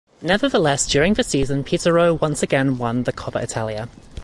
[0.23, 3.87] Nevertheless, during the season Pizarro once again won the Coppa Italia.